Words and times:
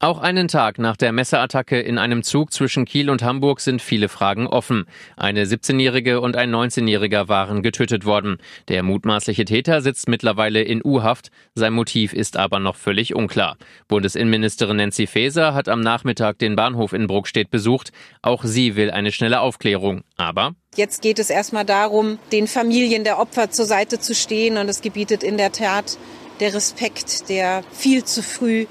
Auch 0.00 0.20
einen 0.20 0.46
Tag 0.46 0.78
nach 0.78 0.96
der 0.96 1.10
Messerattacke 1.10 1.80
in 1.80 1.98
einem 1.98 2.22
Zug 2.22 2.52
zwischen 2.52 2.84
Kiel 2.84 3.10
und 3.10 3.24
Hamburg 3.24 3.58
sind 3.58 3.82
viele 3.82 4.08
Fragen 4.08 4.46
offen. 4.46 4.84
Eine 5.16 5.44
17-Jährige 5.44 6.20
und 6.20 6.36
ein 6.36 6.54
19-Jähriger 6.54 7.26
waren 7.26 7.64
getötet 7.64 8.04
worden. 8.04 8.38
Der 8.68 8.84
mutmaßliche 8.84 9.44
Täter 9.44 9.82
sitzt 9.82 10.08
mittlerweile 10.08 10.62
in 10.62 10.84
U-Haft. 10.84 11.32
Sein 11.56 11.72
Motiv 11.72 12.12
ist 12.12 12.36
aber 12.36 12.60
noch 12.60 12.76
völlig 12.76 13.16
unklar. 13.16 13.56
Bundesinnenministerin 13.88 14.76
Nancy 14.76 15.08
Faeser 15.08 15.52
hat 15.52 15.68
am 15.68 15.80
Nachmittag 15.80 16.38
den 16.38 16.54
Bahnhof 16.54 16.92
in 16.92 17.08
Bruckstedt 17.08 17.50
besucht. 17.50 17.90
Auch 18.22 18.44
sie 18.44 18.76
will 18.76 18.92
eine 18.92 19.10
schnelle 19.10 19.40
Aufklärung. 19.40 20.04
Aber 20.16 20.54
Jetzt 20.76 21.02
geht 21.02 21.18
es 21.18 21.28
erstmal 21.28 21.64
darum, 21.64 22.20
den 22.30 22.46
Familien 22.46 23.02
der 23.02 23.18
Opfer 23.18 23.50
zur 23.50 23.64
Seite 23.64 23.98
zu 23.98 24.14
stehen. 24.14 24.58
Und 24.58 24.68
es 24.68 24.80
gebietet 24.80 25.24
in 25.24 25.38
der 25.38 25.50
Tat 25.50 25.98
der 26.38 26.54
Respekt, 26.54 27.28
der 27.28 27.64
viel 27.72 28.04
zu 28.04 28.22
früh 28.22 28.66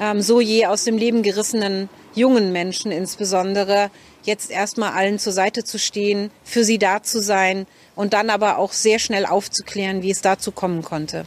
ähm, 0.00 0.20
so 0.20 0.40
je 0.40 0.66
aus 0.66 0.84
dem 0.84 0.98
Leben 0.98 1.22
gerissenen 1.22 1.88
jungen 2.14 2.52
Menschen 2.52 2.92
insbesondere, 2.92 3.90
jetzt 4.24 4.50
erstmal 4.50 4.92
allen 4.92 5.18
zur 5.18 5.32
Seite 5.32 5.64
zu 5.64 5.78
stehen, 5.78 6.30
für 6.44 6.64
sie 6.64 6.78
da 6.78 7.02
zu 7.02 7.20
sein 7.20 7.66
und 7.94 8.12
dann 8.12 8.30
aber 8.30 8.58
auch 8.58 8.72
sehr 8.72 8.98
schnell 8.98 9.26
aufzuklären, 9.26 10.02
wie 10.02 10.10
es 10.10 10.22
dazu 10.22 10.52
kommen 10.52 10.82
konnte. 10.82 11.26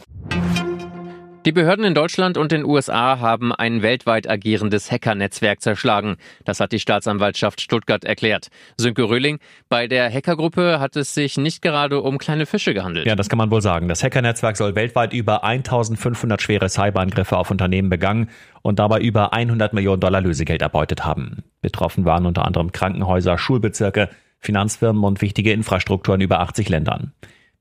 Die 1.48 1.52
Behörden 1.52 1.86
in 1.86 1.94
Deutschland 1.94 2.36
und 2.36 2.52
den 2.52 2.62
USA 2.62 3.20
haben 3.20 3.54
ein 3.54 3.80
weltweit 3.80 4.28
agierendes 4.28 4.92
Hackernetzwerk 4.92 5.62
zerschlagen. 5.62 6.18
Das 6.44 6.60
hat 6.60 6.72
die 6.72 6.78
Staatsanwaltschaft 6.78 7.62
Stuttgart 7.62 8.04
erklärt. 8.04 8.48
Sönke 8.76 9.04
Röhling, 9.04 9.38
bei 9.70 9.86
der 9.86 10.12
Hackergruppe 10.12 10.78
hat 10.78 10.94
es 10.96 11.14
sich 11.14 11.38
nicht 11.38 11.62
gerade 11.62 12.02
um 12.02 12.18
kleine 12.18 12.44
Fische 12.44 12.74
gehandelt. 12.74 13.06
Ja, 13.06 13.16
das 13.16 13.30
kann 13.30 13.38
man 13.38 13.50
wohl 13.50 13.62
sagen. 13.62 13.88
Das 13.88 14.04
Hackernetzwerk 14.04 14.58
soll 14.58 14.74
weltweit 14.74 15.14
über 15.14 15.42
1500 15.42 16.42
schwere 16.42 16.68
Cyberangriffe 16.68 17.38
auf 17.38 17.50
Unternehmen 17.50 17.88
begangen 17.88 18.28
und 18.60 18.78
dabei 18.78 19.00
über 19.00 19.32
100 19.32 19.72
Millionen 19.72 20.00
Dollar 20.00 20.20
Lösegeld 20.20 20.60
erbeutet 20.60 21.06
haben. 21.06 21.44
Betroffen 21.62 22.04
waren 22.04 22.26
unter 22.26 22.44
anderem 22.44 22.72
Krankenhäuser, 22.72 23.38
Schulbezirke, 23.38 24.10
Finanzfirmen 24.38 25.02
und 25.02 25.22
wichtige 25.22 25.52
Infrastruktur 25.52 26.14
in 26.14 26.20
über 26.20 26.40
80 26.40 26.68
Ländern. 26.68 27.14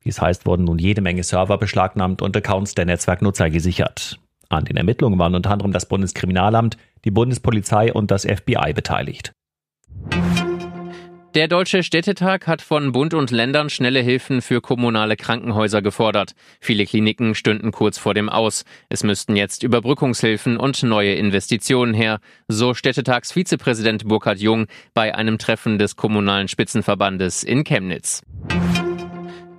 Wie 0.08 0.12
es 0.12 0.22
heißt, 0.22 0.46
wurden 0.46 0.64
nun 0.64 0.80
jede 0.80 1.02
Menge 1.02 1.22
Server 1.22 1.58
beschlagnahmt 1.58 2.22
und 2.22 2.38
Accounts 2.38 2.76
der 2.76 2.86
Netzwerknutzer 2.86 3.50
gesichert. 3.50 4.22
An 4.48 4.64
den 4.64 4.78
Ermittlungen 4.78 5.20
waren 5.20 5.36
unter 5.36 5.52
anderem 5.52 5.74
das 5.74 5.86
Bundeskriminalamt, 5.86 6.78
die 7.04 7.12
Bundespolizei 7.12 7.92
und 7.92 8.10
das 8.10 8.24
FBI 8.24 8.72
beteiligt. 8.74 9.34
Der 11.36 11.50
Deutsche 11.50 11.84
Städtetag 11.84 12.48
hat 12.48 12.62
von 12.62 12.94
Bund 12.94 13.14
und 13.14 13.32
Ländern 13.32 13.70
schnelle 13.70 14.00
Hilfen 14.00 14.42
für 14.42 14.62
kommunale 14.62 15.18
Krankenhäuser 15.18 15.82
gefordert. 15.82 16.32
Viele 16.62 16.86
Kliniken 16.86 17.36
stünden 17.36 17.72
kurz 17.72 17.98
vor 17.98 18.14
dem 18.14 18.30
Aus. 18.30 18.64
Es 18.88 19.04
müssten 19.04 19.36
jetzt 19.36 19.62
Überbrückungshilfen 19.62 20.56
und 20.56 20.82
neue 20.84 21.16
Investitionen 21.16 21.94
her, 21.94 22.22
so 22.48 22.74
Städtetagsvizepräsident 22.74 24.08
Burkhard 24.08 24.40
Jung 24.40 24.68
bei 24.94 25.14
einem 25.14 25.38
Treffen 25.38 25.78
des 25.78 25.98
Kommunalen 25.98 26.48
Spitzenverbandes 26.48 27.44
in 27.44 27.66
Chemnitz. 27.66 28.24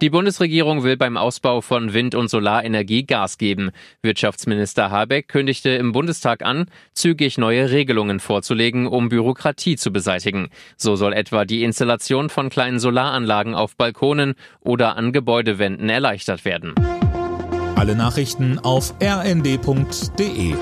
Die 0.01 0.11
Bundesregierung 0.11 0.85
will 0.85 0.97
beim 0.97 1.17
Ausbau 1.17 1.61
von 1.61 1.93
Wind- 1.93 2.15
und 2.15 2.31
Solarenergie 2.31 3.05
Gas 3.05 3.37
geben. 3.37 3.71
Wirtschaftsminister 4.01 4.93
Habeck 4.93 5.27
kündigte 5.27 5.71
im 5.71 5.91
Bundestag 5.91 6.45
an, 6.45 6.67
zügig 6.93 7.37
neue 7.37 7.73
Regelungen 7.73 8.21
vorzulegen, 8.21 8.87
um 8.87 9.09
Bürokratie 9.09 9.75
zu 9.75 9.93
beseitigen. 9.93 10.51
So 10.77 10.95
soll 10.95 11.13
etwa 11.13 11.45
die 11.45 11.65
Installation 11.65 12.29
von 12.29 12.49
kleinen 12.49 12.79
Solaranlagen 12.79 13.57
auf 13.57 13.77
Balkonen 13.77 14.35
oder 14.61 14.97
an 14.97 15.13
Gebäudewänden 15.13 15.89
erleichtert 15.89 16.45
werden. 16.45 16.75
Alle 17.75 17.97
Nachrichten 17.97 18.61
auf 18.61 18.95
rnd.de 19.03 20.55